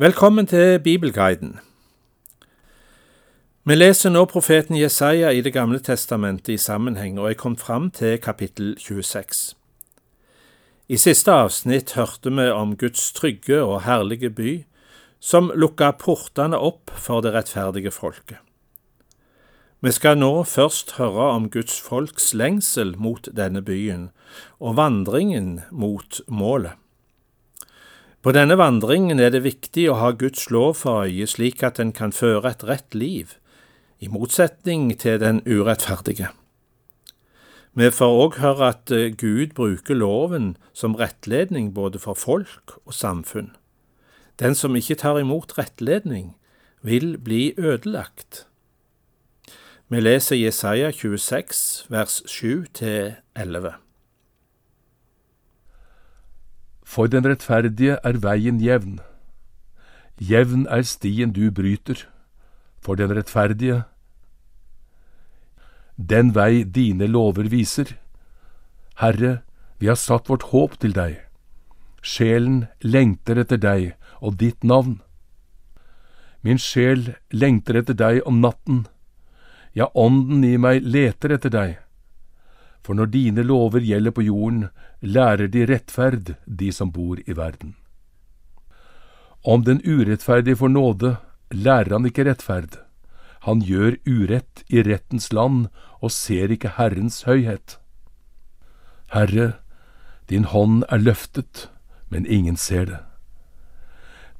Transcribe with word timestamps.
Velkommen 0.00 0.46
til 0.46 0.78
Bibelguiden. 0.78 1.58
Vi 3.64 3.74
leser 3.74 4.08
nå 4.08 4.22
profeten 4.24 4.78
Jesaja 4.78 5.28
i 5.28 5.42
Det 5.44 5.52
gamle 5.52 5.78
testamentet 5.78 6.48
i 6.48 6.56
sammenheng, 6.56 7.18
og 7.18 7.28
er 7.28 7.34
kommet 7.34 7.60
fram 7.60 7.90
til 7.90 8.16
kapittel 8.18 8.78
26. 8.78 9.56
I 10.88 10.96
siste 10.96 11.32
avsnitt 11.32 11.92
hørte 11.92 12.32
vi 12.32 12.48
om 12.48 12.76
Guds 12.76 13.12
trygge 13.12 13.60
og 13.62 13.82
herlige 13.82 14.30
by, 14.30 14.64
som 15.20 15.52
lukka 15.54 15.90
portene 15.90 16.56
opp 16.56 16.90
for 16.96 17.20
det 17.20 17.34
rettferdige 17.34 17.90
folket. 17.90 18.38
Vi 19.80 19.92
skal 19.92 20.16
nå 20.16 20.44
først 20.44 20.96
høre 20.96 21.28
om 21.36 21.50
Guds 21.50 21.80
folks 21.80 22.32
lengsel 22.32 22.96
mot 22.96 23.28
denne 23.36 23.60
byen, 23.60 24.10
og 24.60 24.76
vandringen 24.76 25.60
mot 25.70 26.20
målet. 26.26 26.72
På 28.20 28.34
denne 28.36 28.58
vandringen 28.60 29.16
er 29.16 29.30
det 29.32 29.46
viktig 29.46 29.86
å 29.88 29.96
ha 29.96 30.10
Guds 30.12 30.50
lov 30.52 30.74
for 30.82 31.06
øye 31.08 31.24
slik 31.24 31.62
at 31.64 31.78
en 31.80 31.92
kan 31.96 32.12
føre 32.12 32.50
et 32.52 32.64
rett 32.68 32.92
liv, 32.92 33.32
i 34.00 34.08
motsetning 34.12 34.90
til 35.00 35.16
den 35.20 35.40
urettferdige. 35.48 36.28
Vi 37.72 37.88
får 37.88 38.18
òg 38.24 38.36
høre 38.42 38.68
at 38.74 38.92
eh, 38.92 39.08
Gud 39.16 39.54
bruker 39.56 39.96
loven 39.96 40.56
som 40.76 40.98
rettledning 41.00 41.72
både 41.72 42.00
for 42.02 42.18
folk 42.18 42.76
og 42.84 42.92
samfunn. 42.92 43.54
Den 44.40 44.56
som 44.56 44.76
ikke 44.76 44.98
tar 45.00 45.20
imot 45.20 45.56
rettledning, 45.56 46.34
vil 46.82 47.16
bli 47.20 47.54
ødelagt. 47.56 48.46
Vi 49.88 50.00
leser 50.00 50.36
Jesaja 50.36 50.90
26, 50.92 51.86
vers 51.88 52.20
7–11. 52.28 53.80
For 56.90 57.06
den 57.06 57.22
rettferdige 57.22 58.00
er 58.02 58.16
veien 58.18 58.58
jevn. 58.58 58.98
Jevn 60.18 60.66
er 60.66 60.82
stien 60.82 61.30
du 61.36 61.44
bryter, 61.54 62.02
for 62.82 62.98
den 62.98 63.12
rettferdige. 63.14 63.84
Den 65.96 66.34
vei 66.34 66.64
dine 66.64 67.06
lover 67.06 67.46
viser. 67.52 67.94
Herre, 68.98 69.38
vi 69.78 69.86
har 69.86 70.00
satt 70.00 70.28
vårt 70.28 70.48
håp 70.50 70.80
til 70.82 70.96
deg. 70.96 71.20
Sjelen 72.02 72.64
lengter 72.82 73.38
etter 73.38 73.60
deg 73.60 73.92
og 74.18 74.40
ditt 74.42 74.66
navn. 74.66 74.98
Min 76.42 76.58
sjel 76.58 77.14
lengter 77.30 77.78
etter 77.84 77.94
deg 77.94 78.18
om 78.26 78.40
natten. 78.42 78.86
Ja, 79.78 79.86
ånden 79.94 80.42
i 80.44 80.56
meg 80.58 80.82
leter 80.82 81.36
etter 81.36 81.54
deg. 81.54 81.78
For 82.90 82.98
når 82.98 83.06
dine 83.06 83.42
lover 83.46 83.84
gjelder 83.86 84.10
på 84.10 84.24
jorden, 84.26 84.64
lærer 85.00 85.46
de 85.46 85.60
rettferd, 85.70 86.32
de 86.44 86.72
som 86.74 86.90
bor 86.90 87.20
i 87.22 87.36
verden. 87.38 87.76
Om 89.46 89.62
den 89.62 89.78
urettferdige 89.86 90.58
får 90.58 90.72
nåde, 90.74 91.12
lærer 91.54 91.92
han 91.94 92.08
ikke 92.10 92.24
rettferd. 92.26 92.80
Han 93.46 93.62
gjør 93.62 93.94
urett 94.10 94.64
i 94.66 94.82
rettens 94.82 95.30
land 95.30 95.68
og 96.02 96.10
ser 96.10 96.50
ikke 96.50 96.74
Herrens 96.80 97.22
høyhet. 97.30 97.78
Herre, 99.14 99.52
din 100.26 100.50
hånd 100.50 100.82
er 100.90 100.98
løftet, 100.98 101.68
men 102.10 102.26
ingen 102.26 102.58
ser 102.58 102.90
det. 102.90 103.02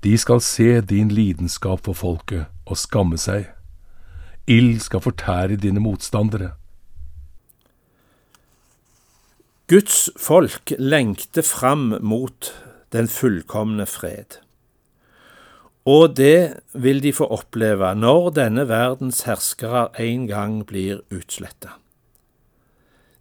De 0.03 0.19
skal 0.19 0.43
se 0.43 0.81
din 0.81 1.15
lidenskap 1.15 1.87
for 1.87 1.95
folket 1.95 2.51
og 2.67 2.83
skamme 2.83 3.15
seg. 3.15 3.47
Ild 4.51 4.81
skal 4.83 5.07
fortære 5.07 5.55
dine 5.55 5.79
motstandere. 5.79 6.57
Guds 9.71 10.09
folk 10.19 10.73
lengter 10.83 11.45
fram 11.47 11.93
mot 12.03 12.49
den 12.91 13.07
fullkomne 13.07 13.85
fred. 13.87 14.41
Og 15.87 16.17
det 16.19 16.65
vil 16.75 16.99
de 17.05 17.13
få 17.15 17.29
oppleve 17.31 17.93
når 17.95 18.33
denne 18.41 18.65
verdens 18.67 19.23
herskere 19.29 19.85
en 20.03 20.27
gang 20.27 20.57
blir 20.67 21.05
utsletta. 21.15 21.77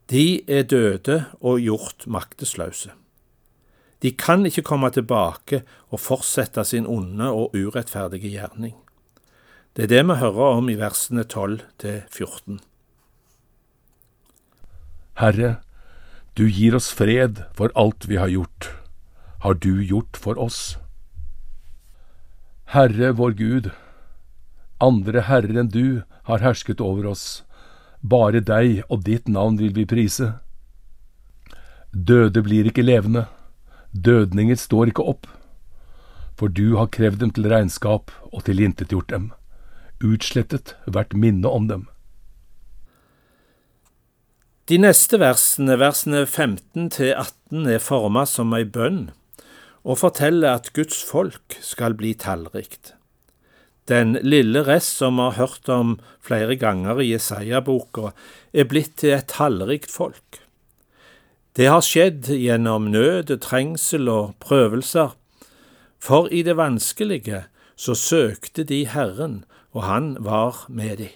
De 0.09 0.41
er 0.49 0.65
døde 0.65 1.19
og 1.37 1.61
gjort 1.61 2.09
maktesløse. 2.09 2.95
De 4.01 4.15
kan 4.17 4.41
ikke 4.49 4.65
komme 4.65 4.89
tilbake 4.89 5.61
og 5.93 6.01
fortsette 6.01 6.65
sin 6.65 6.89
onde 6.89 7.29
og 7.29 7.53
urettferdige 7.53 8.33
gjerning. 8.33 8.73
Det 9.77 9.85
er 9.85 9.93
det 9.93 10.03
vi 10.09 10.21
hører 10.25 10.57
om 10.57 10.73
i 10.73 10.79
versene 10.81 11.29
12 11.29 11.61
til 11.77 12.01
14. 12.09 12.61
Herre, 15.21 15.59
du 16.35 16.47
gir 16.49 16.75
oss 16.75 16.91
fred 16.91 17.43
for 17.55 17.71
alt 17.75 18.07
vi 18.07 18.17
har 18.17 18.29
gjort, 18.31 18.69
har 19.39 19.53
du 19.53 19.83
gjort 19.83 20.17
for 20.17 20.39
oss. 20.39 20.77
Herre 22.69 23.11
vår 23.17 23.33
Gud, 23.33 23.71
andre 24.79 25.23
herrer 25.25 25.57
enn 25.59 25.71
du 25.73 26.01
har 26.29 26.43
hersket 26.45 26.81
over 26.81 27.09
oss, 27.09 27.41
bare 28.01 28.39
deg 28.45 28.83
og 28.87 29.03
ditt 29.07 29.27
navn 29.27 29.57
vil 29.59 29.73
vi 29.75 29.87
prise. 29.89 30.35
Døde 31.91 32.43
blir 32.45 32.69
ikke 32.69 32.85
levende, 32.85 33.25
dødninger 33.91 34.55
står 34.55 34.93
ikke 34.93 35.07
opp, 35.09 35.27
for 36.37 36.47
du 36.47 36.77
har 36.77 36.91
krevd 36.93 37.23
dem 37.25 37.31
til 37.35 37.49
regnskap 37.51 38.13
og 38.29 38.45
tilintetgjort 38.45 39.09
dem, 39.11 39.31
utslettet 39.99 40.75
hvert 40.85 41.17
minne 41.17 41.49
om 41.49 41.67
dem. 41.67 41.87
De 44.69 44.77
neste 44.77 45.17
versene, 45.17 45.79
versene 45.81 46.27
15 46.27 46.91
til 46.93 47.15
18, 47.17 47.63
er 47.73 47.79
forma 47.81 48.21
som 48.29 48.51
ei 48.53 48.67
bønn 48.69 49.07
og 49.81 49.97
forteller 49.97 50.59
at 50.59 50.69
Guds 50.75 50.99
folk 51.01 51.55
skal 51.65 51.95
bli 51.97 52.11
tallrikt. 52.13 52.91
Den 53.89 54.13
lille 54.21 54.61
rest 54.67 55.01
som 55.01 55.17
vi 55.17 55.25
har 55.25 55.39
hørt 55.39 55.71
om 55.73 55.95
flere 56.21 56.53
ganger 56.61 57.01
i 57.01 57.07
Jesaja-boka, 57.15 58.11
er 58.53 58.69
blitt 58.69 58.99
til 59.01 59.15
et 59.17 59.31
tallrikt 59.33 59.89
folk. 59.89 60.43
Det 61.57 61.65
har 61.65 61.81
skjedd 61.81 62.29
gjennom 62.29 62.91
nød, 62.93 63.33
trengsel 63.41 64.05
og 64.05 64.37
prøvelser, 64.37 65.17
for 65.97 66.29
i 66.29 66.45
det 66.45 66.59
vanskelige 66.61 67.47
så 67.73 67.97
søkte 67.97 68.63
de 68.69 68.83
Herren, 68.85 69.45
og 69.73 69.89
han 69.89 70.13
var 70.21 70.67
med 70.69 70.97
dem. 71.01 71.15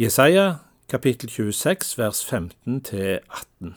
Jesaja 0.00 0.71
kapittel 0.92 1.30
26, 1.30 1.98
vers 1.98 2.24
15 2.24 2.80
til 2.84 3.18
18. 3.60 3.74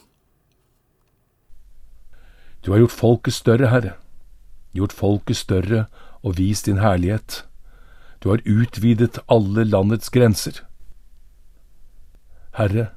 Du 2.66 2.72
har 2.72 2.82
gjort 2.82 2.92
folket 2.92 3.34
større, 3.34 3.70
Herre, 3.72 3.92
gjort 4.76 4.92
folket 4.94 5.38
større 5.40 5.86
og 6.24 6.36
vist 6.38 6.66
din 6.66 6.82
herlighet. 6.84 7.46
Du 8.20 8.30
har 8.30 8.44
utvidet 8.44 9.20
alle 9.32 9.64
landets 9.64 10.10
grenser. 10.12 10.60
Herre, 12.58 12.90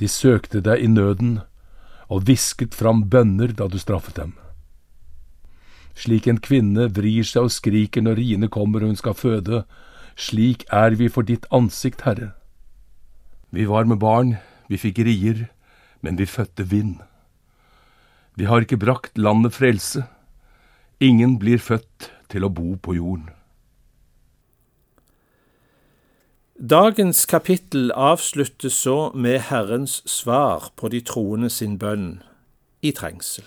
de 0.00 0.08
søkte 0.08 0.60
deg 0.60 0.82
i 0.82 0.90
nøden 0.90 1.38
og 2.08 2.24
hvisket 2.26 2.74
fram 2.74 3.04
bønner 3.10 3.54
da 3.54 3.68
du 3.70 3.78
straffet 3.78 4.16
dem. 4.16 4.32
Slik 5.94 6.26
en 6.26 6.42
kvinne 6.42 6.88
vrir 6.98 7.22
seg 7.22 7.46
og 7.46 7.54
skriker 7.54 8.02
når 8.02 8.18
riene 8.18 8.50
kommer 8.50 8.82
og 8.82 8.90
hun 8.90 8.98
skal 8.98 9.14
føde, 9.14 9.62
slik 10.16 10.66
er 10.72 10.98
vi 10.98 11.06
for 11.08 11.22
ditt 11.22 11.46
ansikt, 11.54 12.02
Herre. 12.02 12.32
Vi 13.50 13.64
var 13.64 13.84
med 13.84 13.98
barn, 13.98 14.36
vi 14.68 14.78
fikk 14.78 14.98
rier, 15.06 15.46
men 16.00 16.18
vi 16.18 16.26
fødte 16.26 16.66
vind. 16.70 16.98
Vi 18.36 18.44
har 18.44 18.60
ikke 18.60 18.76
brakt 18.76 19.18
landet 19.18 19.54
frelse. 19.54 20.04
Ingen 21.00 21.38
blir 21.38 21.58
født 21.58 22.10
til 22.28 22.44
å 22.44 22.52
bo 22.52 22.74
på 22.76 22.96
jorden. 22.96 23.30
Dagens 26.56 27.26
kapittel 27.28 27.90
avsluttes 27.92 28.72
så 28.72 29.10
med 29.14 29.40
Herrens 29.50 30.00
svar 30.08 30.70
på 30.76 30.88
de 30.88 31.02
troende 31.04 31.50
sin 31.52 31.76
bønn 31.78 32.22
i 32.80 32.94
trengsel. 32.96 33.44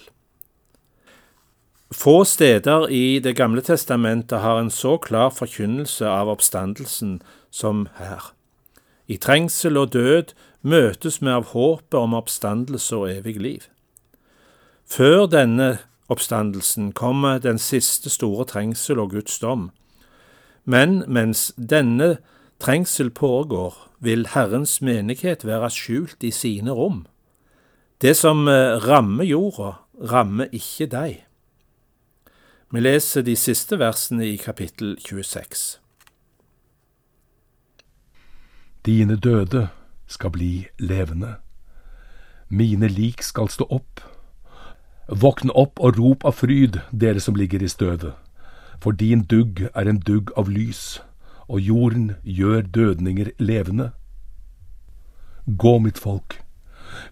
Få 1.90 2.24
steder 2.24 2.86
i 2.94 3.20
Det 3.20 3.36
gamle 3.36 3.62
testamentet 3.66 4.40
har 4.40 4.59
en 4.59 4.70
så 4.70 4.97
klar 4.97 5.34
forkynnelse 5.34 6.06
av 6.06 6.29
oppstandelsen 6.29 7.22
som 7.50 7.88
her. 7.97 8.39
I 9.09 9.17
trengsel 9.17 9.78
og 9.78 9.94
død 9.94 10.35
møtes 10.61 11.17
vi 11.22 11.32
av 11.34 11.50
håpet 11.53 11.97
om 11.97 12.14
oppstandelse 12.14 12.96
og 12.96 13.09
evig 13.09 13.40
liv. 13.41 13.66
Før 14.85 15.26
denne 15.26 15.79
oppstandelsen 16.09 16.91
kommer 16.94 17.41
den 17.41 17.58
siste 17.58 18.09
store 18.09 18.46
trengsel 18.46 19.02
og 19.02 19.11
Guds 19.17 19.40
dom. 19.41 19.70
Men 20.66 21.03
mens 21.08 21.50
denne 21.58 22.17
trengsel 22.61 23.09
pågår, 23.09 23.73
vil 24.00 24.28
Herrens 24.32 24.82
menighet 24.82 25.46
være 25.46 25.70
skjult 25.70 26.23
i 26.23 26.32
sine 26.32 26.72
rom. 26.72 27.06
Det 28.02 28.16
som 28.16 28.47
eh, 28.47 28.78
rammer 28.79 29.28
jorda, 29.28 29.73
rammer 30.00 30.47
ikke 30.56 30.88
deg. 30.88 31.17
Vi 32.72 32.79
leser 32.79 33.26
de 33.26 33.35
siste 33.35 33.79
versene 33.82 34.23
i 34.29 34.38
kapittel 34.40 34.96
26. 35.02 35.79
Dine 38.90 39.16
døde 39.16 39.68
skal 40.08 40.32
bli 40.34 40.68
levende. 40.80 41.36
Mine 42.50 42.88
lik 42.88 43.22
skal 43.22 43.52
stå 43.53 43.68
opp. 43.70 44.02
Våkn 45.06 45.52
opp 45.53 45.78
og 45.78 46.00
rop 46.00 46.26
av 46.26 46.40
fryd, 46.40 46.80
dere 46.90 47.22
som 47.22 47.38
ligger 47.38 47.62
i 47.62 47.70
støvet. 47.70 48.16
For 48.82 48.97
din 48.97 49.22
dugg 49.30 49.62
er 49.76 49.91
en 49.91 50.02
dugg 50.09 50.34
av 50.34 50.50
lys, 50.50 51.03
og 51.46 51.62
jorden 51.62 52.16
gjør 52.24 52.66
dødninger 52.66 53.30
levende. 53.38 53.91
Gå, 55.46 55.78
mitt 55.85 56.02
folk, 56.02 56.40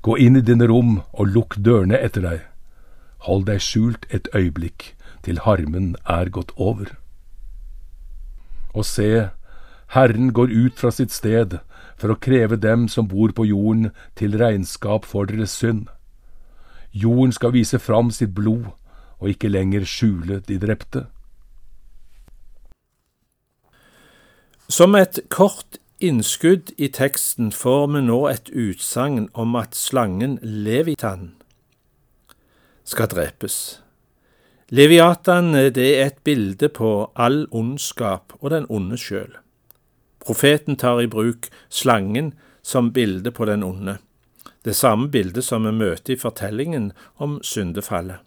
gå 0.01 0.17
inn 0.17 0.41
i 0.41 0.45
dine 0.49 0.65
rom 0.73 1.01
og 1.13 1.33
lukk 1.37 1.61
dørene 1.61 2.01
etter 2.01 2.25
deg. 2.25 2.45
Hold 3.29 3.45
deg 3.51 3.61
skjult 3.61 4.09
et 4.09 4.33
øyeblikk 4.33 4.95
til 5.21 5.45
harmen 5.45 5.93
er 6.09 6.33
gått 6.33 6.57
over. 6.57 6.97
Og 8.73 8.85
se, 8.85 9.29
Herren 9.95 10.33
går 10.33 10.51
ut 10.51 10.79
fra 10.79 10.91
sitt 10.91 11.13
sted 11.15 11.59
for 11.97 12.13
å 12.13 12.19
kreve 12.19 12.57
dem 12.59 12.87
som 12.91 13.07
bor 13.07 13.31
på 13.31 13.47
jorden, 13.47 13.91
til 14.15 14.37
regnskap 14.37 15.05
for 15.05 15.29
deres 15.29 15.55
synd. 15.55 15.87
Jorden 16.91 17.31
skal 17.31 17.53
vise 17.55 17.79
fram 17.79 18.11
sitt 18.11 18.35
blod 18.35 18.73
og 19.17 19.31
ikke 19.31 19.49
lenger 19.49 19.85
skjule 19.87 20.41
de 20.47 20.59
drepte. 20.61 21.07
Som 24.67 24.95
et 24.99 25.21
kort 25.31 25.79
innskudd 26.03 26.73
i 26.77 26.89
teksten 26.91 27.53
får 27.55 27.87
vi 27.93 28.03
nå 28.05 28.19
et 28.29 28.51
utsagn 28.51 29.29
om 29.33 29.55
at 29.55 29.77
slangen 29.77 30.37
Levitan 30.43 31.31
skal 32.87 33.09
drepes. 33.11 33.81
Leviatan 34.69 35.53
det 35.55 35.87
er 35.95 36.05
et 36.11 36.21
bilde 36.27 36.69
på 36.69 37.09
all 37.15 37.45
ondskap 37.55 38.35
og 38.41 38.51
den 38.51 38.67
onde 38.69 38.99
sjøl. 38.99 39.31
Profeten 40.27 40.75
tar 40.75 40.99
i 41.01 41.07
bruk 41.07 41.47
slangen 41.69 42.33
som 42.61 42.91
bilde 42.91 43.31
på 43.31 43.47
den 43.47 43.63
onde, 43.63 43.97
det 44.67 44.75
samme 44.75 45.07
bildet 45.07 45.47
som 45.47 45.63
vi 45.63 45.71
møter 45.71 46.17
i 46.17 46.19
fortellingen 46.19 46.91
om 47.15 47.39
syndefallet. 47.39 48.19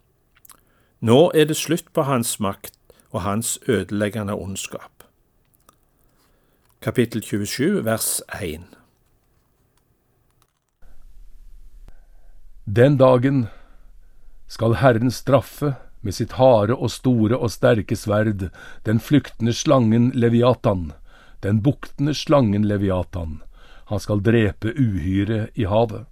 Nå 1.05 1.21
er 1.37 1.51
det 1.53 1.61
slutt 1.61 1.93
på 1.93 2.09
hans 2.09 2.39
makt 2.41 2.77
og 3.13 3.23
hans 3.27 3.59
ødeleggende 3.69 4.33
ondskap 4.37 5.01
kapittel 6.81 7.23
27, 7.23 7.85
vers 7.85 8.23
1. 8.43 8.61
Den 12.65 12.97
dagen 12.97 13.49
skal 14.49 14.79
Herren 14.81 15.11
straffe 15.13 15.75
med 16.01 16.17
sitt 16.17 16.39
harde 16.39 16.73
og 16.73 16.89
store 16.91 17.37
og 17.37 17.53
sterke 17.53 17.99
sverd 18.01 18.47
den 18.89 19.01
flyktende 19.01 19.53
slangen 19.53 20.09
Leviatan, 20.17 20.95
den 21.43 21.63
buktende 21.63 22.15
slangen 22.15 22.65
Leviatan. 22.69 23.43
Han 23.91 24.01
skal 24.01 24.23
drepe 24.23 24.73
uhyret 24.77 25.51
i 25.55 25.65
havet. 25.65 26.07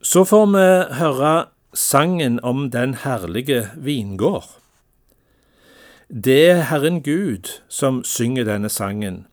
Så 0.00 0.22
får 0.24 0.46
vi 0.52 0.66
høre 1.00 1.32
sangen 1.74 2.38
om 2.40 2.70
den 2.70 2.94
herlige 3.02 3.70
vingård. 3.76 4.46
Det 6.08 6.50
er 6.50 6.62
Herren 6.70 7.02
Gud 7.02 7.50
som 7.68 8.04
synger 8.04 8.46
denne 8.46 8.68
sangen, 8.70 9.26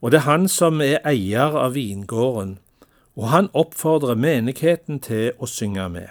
og 0.00 0.10
det 0.10 0.22
er 0.22 0.30
Han 0.30 0.48
som 0.48 0.80
er 0.80 1.04
eier 1.04 1.52
av 1.52 1.74
vingården, 1.74 2.58
og 3.16 3.28
han 3.28 3.50
oppfordrer 3.52 4.14
menigheten 4.14 5.00
til 5.00 5.32
å 5.38 5.46
synge 5.46 5.88
med. 5.88 6.08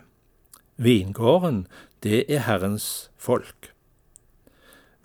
Vingården, 0.77 1.65
det 2.03 2.25
er 2.29 2.45
Herrens 2.45 3.09
folk. 3.17 3.73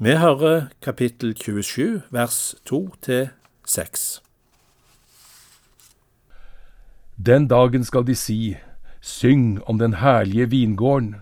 Vi 0.02 0.16
hører 0.18 0.64
kapittel 0.82 1.36
27, 1.36 2.02
vers 2.10 2.54
2–6. 2.70 4.20
Den 7.26 7.46
dagen 7.48 7.84
skal 7.84 8.06
de 8.08 8.16
si, 8.18 8.56
syng 9.00 9.60
om 9.70 9.78
den 9.78 9.94
herlige 10.00 10.48
vingården. 10.50 11.14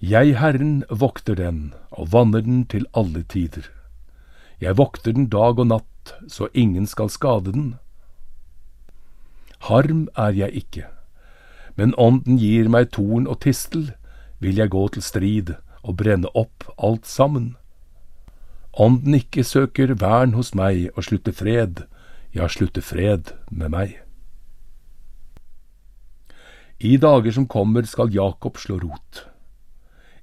Jeg, 0.00 0.38
Herren, 0.40 0.84
vokter 0.88 1.34
den 1.34 1.74
og 1.90 2.08
vanner 2.12 2.40
den 2.40 2.64
til 2.64 2.86
alle 2.94 3.22
tider. 3.22 3.68
Jeg 4.60 4.78
vokter 4.78 5.12
den 5.12 5.28
dag 5.28 5.58
og 5.58 5.66
natt, 5.66 6.14
så 6.28 6.48
ingen 6.54 6.86
skal 6.86 7.12
skade 7.12 7.52
den. 7.52 7.74
Harm 9.68 10.08
er 10.16 10.32
jeg 10.32 10.50
ikke, 10.64 10.86
men 11.74 11.92
om 11.98 12.22
den 12.24 12.40
gir 12.40 12.72
meg 12.72 12.94
torn 12.96 13.28
og 13.28 13.42
tistel, 13.44 13.92
vil 14.40 14.56
jeg 14.56 14.72
gå 14.72 14.88
til 14.88 15.02
strid 15.02 15.56
og 15.86 15.96
brenne 16.02 16.30
opp 16.34 16.66
alt 16.76 17.06
sammen. 17.06 17.54
Om 18.76 19.00
ikke 19.16 19.44
søker 19.46 19.94
vern 19.96 20.34
hos 20.36 20.52
meg 20.54 20.90
og 20.96 21.06
slutter 21.06 21.32
fred, 21.32 21.86
ja, 22.36 22.48
slutter 22.48 22.84
fred 22.84 23.32
med 23.48 23.72
meg. 23.72 23.94
I 26.76 26.98
dager 27.00 27.32
som 27.32 27.48
kommer 27.48 27.86
skal 27.88 28.12
Jakob 28.12 28.58
slå 28.60 28.76
rot. 28.82 29.24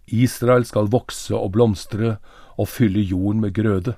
Israel 0.05 0.67
skal 0.69 0.91
vokse 0.93 1.33
og 1.33 1.55
blomstre 1.55 2.17
og 2.59 2.69
fylle 2.69 3.01
jorden 3.01 3.41
med 3.41 3.55
grøde. 3.57 3.95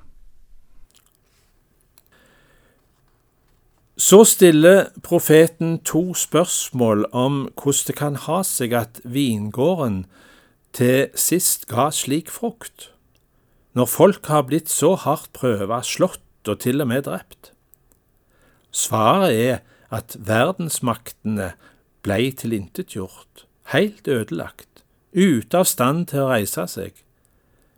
Så 3.97 4.23
stiller 4.27 4.91
profeten 5.03 5.79
to 5.79 6.13
spørsmål 6.13 7.06
om 7.12 7.47
hvordan 7.56 7.88
det 7.88 7.95
kan 7.95 8.15
ha 8.15 8.41
seg 8.44 8.73
at 8.75 9.00
vingården 9.03 10.06
til 10.75 11.07
sist 11.16 11.69
ga 11.72 11.88
slik 11.95 12.31
frukt, 12.33 12.89
når 13.75 13.88
folk 13.92 14.27
har 14.31 14.45
blitt 14.50 14.72
så 14.72 14.94
hardt 15.00 15.31
prøva, 15.36 15.81
slått 15.83 16.50
og 16.51 16.60
til 16.63 16.83
og 16.83 16.89
med 16.92 17.06
drept. 17.07 17.51
Svaret 18.75 19.36
er 19.36 19.62
at 19.95 20.18
verdensmaktene 20.19 21.54
blei 22.04 22.30
tilintetgjort, 22.36 23.45
heilt 23.72 24.07
ødelagt 24.07 24.83
ute 25.16 25.62
av 25.62 25.68
stand 25.69 26.10
til 26.12 26.25
å 26.25 26.31
reise 26.33 26.68
seg, 26.68 26.92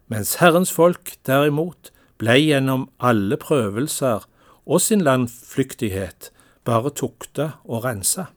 mens 0.10 0.38
Herrens 0.42 0.74
folk 0.74 1.14
derimot 1.28 1.92
blei 2.18 2.40
gjennom 2.48 2.88
alle 2.98 3.38
prøvelser 3.38 4.26
og 4.66 4.82
sin 4.82 5.06
landflyktighet 5.06 6.32
bare 6.68 6.92
tukta 6.92 7.52
og 7.64 7.86
rensa. 7.86 8.32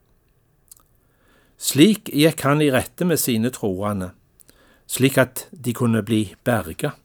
Slik 1.61 2.13
gikk 2.13 2.45
han 2.47 2.63
i 2.65 2.71
rette 2.73 3.09
med 3.09 3.21
sine 3.21 3.51
troende, 3.53 4.13
slik 4.91 5.19
at 5.19 5.47
de 5.55 5.75
kunne 5.77 6.03
bli 6.03 6.35
berga, 6.45 6.97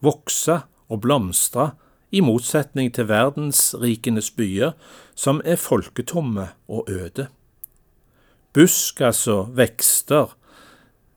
vokse 0.00 0.62
og 0.88 1.02
blomstre 1.04 1.74
i 2.14 2.22
motsetning 2.24 2.92
til 2.94 3.08
verdensrikenes 3.10 4.30
byer, 4.30 4.72
som 5.14 5.42
er 5.44 5.60
folketomme 5.60 6.48
og 6.68 6.88
øde. 6.88 7.28
Buskas 8.54 9.26
og 9.28 9.56
vekster 9.56 10.36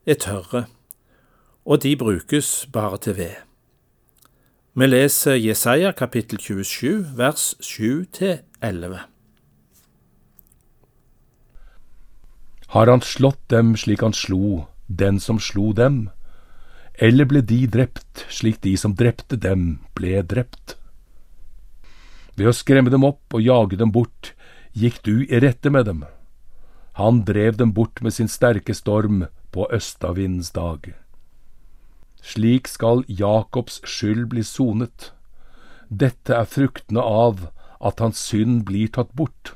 er 0.05 0.19
tørre, 0.19 0.65
og 1.65 1.83
de 1.83 1.95
brukes 1.95 2.67
bare 2.73 2.97
til 2.97 3.17
ved. 3.17 3.35
Vi 4.77 4.85
leser 4.85 5.39
Jesaja 5.39 5.91
kapittel 5.91 6.39
27 6.39 7.17
vers 7.17 7.55
7-11. 7.61 8.97
Har 12.67 12.89
han 12.91 13.01
slått 13.01 13.39
dem 13.49 13.75
slik 13.79 14.03
han 14.03 14.13
slo 14.13 14.67
den 14.87 15.19
som 15.19 15.39
slo 15.39 15.73
dem, 15.73 16.09
eller 16.97 17.29
ble 17.29 17.43
de 17.45 17.67
drept 17.69 18.25
slik 18.33 18.61
de 18.65 18.73
som 18.77 18.95
drepte 18.97 19.37
dem, 19.37 19.79
ble 19.93 20.23
drept? 20.23 20.75
Ved 22.37 22.49
å 22.49 22.55
skremme 22.55 22.93
dem 22.93 23.05
opp 23.05 23.33
og 23.33 23.43
jage 23.43 23.77
dem 23.77 23.91
bort, 23.93 24.33
gikk 24.73 25.01
du 25.05 25.25
i 25.25 25.39
rette 25.41 25.69
med 25.73 25.85
dem. 25.85 26.05
Han 26.97 27.23
drev 27.25 27.57
dem 27.57 27.73
bort 27.73 28.01
med 28.01 28.13
sin 28.13 28.29
sterke 28.29 28.73
storm, 28.73 29.25
på 29.51 29.67
østavindens 29.73 30.51
dag. 30.51 30.93
Slik 32.21 32.67
skal 32.67 33.03
Jakobs 33.07 33.79
skyld 33.87 34.27
bli 34.29 34.43
sonet. 34.43 35.11
Dette 35.89 36.35
er 36.35 36.49
fruktene 36.49 37.01
av 37.01 37.47
at 37.79 38.01
hans 38.03 38.19
synd 38.19 38.65
blir 38.67 38.91
tatt 38.91 39.13
bort. 39.15 39.53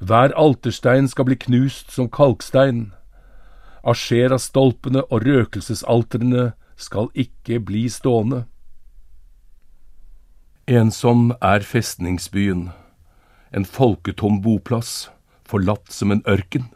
Hver 0.00 0.32
alterstein 0.32 1.10
skal 1.12 1.28
bli 1.28 1.36
knust 1.36 1.92
som 1.92 2.08
kalkstein. 2.08 2.92
Asjera-stolpene 3.86 5.02
og 5.08 5.24
røkelsesaltrene 5.24 6.50
skal 6.80 7.08
ikke 7.14 7.60
bli 7.64 7.86
stående. 7.92 8.44
Ensom 10.70 11.32
er 11.42 11.64
festningsbyen, 11.66 12.68
en 13.50 13.66
folketom 13.66 14.38
boplass, 14.44 15.08
forlatt 15.48 15.90
som 15.90 16.12
en 16.14 16.22
ørken. 16.28 16.68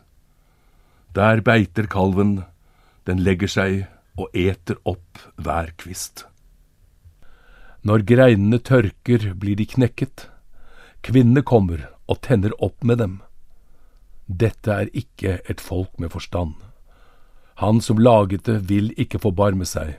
Der 1.14 1.44
beiter 1.46 1.86
kalven, 1.86 2.42
den 3.06 3.20
legger 3.22 3.52
seg 3.52 3.84
og 4.18 4.34
eter 4.34 4.80
opp 4.88 5.20
hver 5.36 5.70
kvist. 5.78 6.24
Når 7.84 8.06
greinene 8.08 8.58
tørker, 8.58 9.34
blir 9.36 9.58
de 9.60 9.66
knekket. 9.68 10.28
Kvinnene 11.04 11.44
kommer 11.44 11.90
og 12.08 12.22
tenner 12.24 12.54
opp 12.64 12.80
med 12.82 12.98
dem. 13.02 13.18
Dette 14.26 14.72
er 14.72 14.88
ikke 14.96 15.38
et 15.44 15.60
folk 15.60 16.00
med 16.00 16.14
forstand. 16.14 16.56
Han 17.62 17.80
som 17.80 17.98
laget 17.98 18.46
det, 18.46 18.68
vil 18.68 18.92
ikke 18.98 19.20
forbarme 19.22 19.66
seg. 19.68 19.96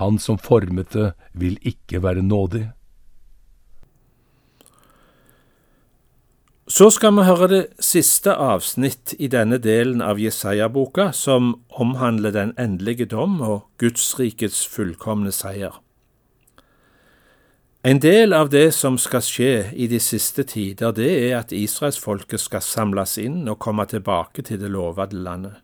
Han 0.00 0.18
som 0.18 0.38
formet 0.38 0.92
det, 0.92 1.12
vil 1.32 1.56
ikke 1.62 2.02
være 2.02 2.22
nådig. 2.22 2.68
Så 6.68 6.90
skal 6.92 7.14
vi 7.16 7.24
høre 7.24 7.46
det 7.48 7.62
siste 7.80 8.34
avsnitt 8.36 9.14
i 9.16 9.30
denne 9.32 9.56
delen 9.56 10.02
av 10.04 10.18
Jesaja-boka, 10.20 11.12
som 11.16 11.62
omhandler 11.70 12.34
den 12.34 12.52
endelige 12.60 13.06
dom 13.08 13.38
og 13.40 13.62
Gudsrikets 13.80 14.66
fullkomne 14.68 15.32
seier. 15.32 15.80
En 17.88 18.02
del 18.04 18.36
av 18.36 18.50
det 18.52 18.74
som 18.76 18.98
skal 19.00 19.24
skje 19.24 19.52
i 19.72 19.86
de 19.88 20.00
siste 20.02 20.44
tider, 20.44 20.92
det 20.92 21.08
er 21.08 21.38
at 21.38 21.54
israelsfolket 21.56 22.42
skal 22.42 22.60
samles 22.60 23.16
inn 23.22 23.48
og 23.48 23.56
komme 23.64 23.86
tilbake 23.88 24.44
til 24.44 24.60
det 24.60 24.68
lovede 24.74 25.16
landet. 25.16 25.56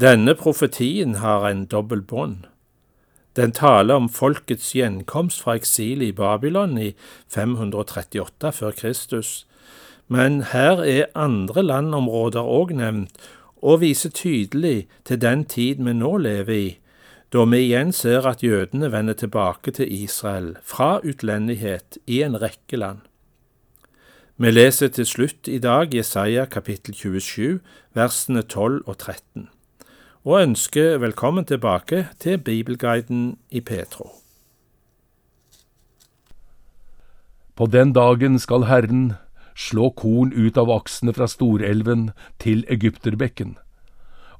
Denne 0.00 0.34
profetien 0.34 1.14
har 1.22 1.46
en 1.46 1.66
dobbel 1.70 2.00
bånd. 2.02 2.48
Den 3.36 3.52
taler 3.54 3.94
om 3.94 4.08
folkets 4.10 4.72
gjenkomst 4.74 5.42
fra 5.42 5.54
eksilet 5.58 6.08
i 6.08 6.16
Babylon 6.18 6.74
i 6.78 6.94
538 7.30 8.52
før 8.58 8.74
Kristus, 8.74 9.46
men 10.08 10.42
her 10.50 10.82
er 10.82 11.12
andre 11.14 11.62
landområder 11.62 12.42
òg 12.42 12.74
nevnt, 12.78 13.14
og 13.62 13.80
viser 13.80 14.10
tydelig 14.10 14.88
til 15.06 15.20
den 15.22 15.46
tid 15.48 15.80
vi 15.80 15.94
nå 15.94 16.16
lever 16.18 16.54
i, 16.54 16.68
da 17.32 17.46
vi 17.50 17.62
igjen 17.64 17.94
ser 17.94 18.26
at 18.28 18.42
jødene 18.42 18.90
vender 18.92 19.14
tilbake 19.14 19.72
til 19.78 19.90
Israel 19.90 20.56
fra 20.62 20.98
utlendighet 21.02 21.98
i 22.06 22.20
en 22.22 22.36
rekke 22.42 22.76
land. 22.76 23.00
Vi 24.36 24.50
leser 24.50 24.90
til 24.90 25.06
slutt 25.06 25.48
i 25.48 25.58
dag 25.62 25.94
Jesaja 25.94 26.44
kapittel 26.50 26.94
27, 26.94 27.60
versene 27.94 28.42
12 28.42 28.82
og 28.86 28.98
13, 28.98 29.48
og 30.24 30.40
ønsker 30.40 30.98
velkommen 31.02 31.44
tilbake 31.44 32.06
til 32.18 32.38
Bibelguiden 32.38 33.36
i 33.50 33.60
Petro. 33.60 34.08
På 37.54 37.66
den 37.66 37.92
dagen 37.92 38.38
skal 38.38 38.64
Herren 38.64 39.12
slå 39.54 39.90
korn 39.92 40.32
ut 40.32 40.56
av 40.56 40.70
aksene 40.72 41.12
fra 41.12 41.28
Storelven 41.28 42.06
til 42.40 42.64
Egypterbekken, 42.72 43.58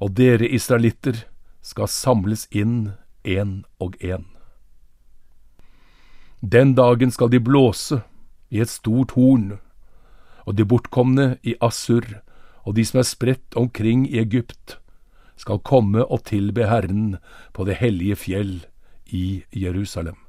og 0.00 0.14
dere 0.16 0.48
israelitter 0.48 1.26
skal 1.60 1.92
samles 1.92 2.46
inn 2.50 2.94
én 3.20 3.52
og 3.78 3.98
én. 4.00 4.24
Den 6.40 6.72
dagen 6.74 7.12
skal 7.12 7.28
de 7.28 7.42
blåse 7.44 8.00
i 8.48 8.64
et 8.64 8.72
stort 8.72 9.12
horn, 9.18 9.58
og 10.48 10.56
de 10.56 10.64
bortkomne 10.64 11.36
i 11.42 11.54
Assur 11.60 12.08
og 12.64 12.74
de 12.80 12.84
som 12.88 13.02
er 13.04 13.08
spredt 13.08 13.52
omkring 13.60 14.08
i 14.08 14.18
Egypt, 14.24 14.78
skal 15.36 15.62
komme 15.66 16.04
og 16.04 16.24
tilbe 16.28 16.68
Herren 16.70 17.16
på 17.54 17.66
det 17.68 17.78
hellige 17.80 18.16
fjell 18.16 18.54
i 19.06 19.44
Jerusalem. 19.54 20.23